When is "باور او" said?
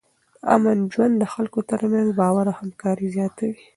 2.19-2.57